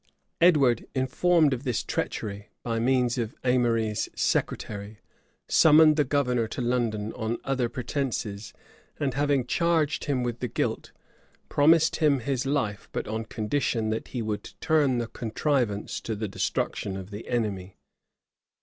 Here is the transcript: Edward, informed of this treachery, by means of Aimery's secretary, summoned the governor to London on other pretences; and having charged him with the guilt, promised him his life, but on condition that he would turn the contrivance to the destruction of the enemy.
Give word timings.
Edward, 0.41 0.87
informed 0.95 1.53
of 1.53 1.63
this 1.63 1.83
treachery, 1.83 2.49
by 2.63 2.79
means 2.79 3.19
of 3.19 3.35
Aimery's 3.43 4.09
secretary, 4.15 4.97
summoned 5.47 5.95
the 5.95 6.03
governor 6.03 6.47
to 6.47 6.59
London 6.59 7.13
on 7.13 7.37
other 7.43 7.69
pretences; 7.69 8.51
and 8.99 9.13
having 9.13 9.45
charged 9.45 10.05
him 10.05 10.23
with 10.23 10.39
the 10.39 10.47
guilt, 10.47 10.91
promised 11.49 11.97
him 11.97 12.17
his 12.21 12.47
life, 12.47 12.89
but 12.91 13.07
on 13.07 13.25
condition 13.25 13.91
that 13.91 14.07
he 14.07 14.23
would 14.23 14.55
turn 14.59 14.97
the 14.97 15.05
contrivance 15.07 16.01
to 16.01 16.15
the 16.15 16.27
destruction 16.27 16.97
of 16.97 17.11
the 17.11 17.27
enemy. 17.27 17.77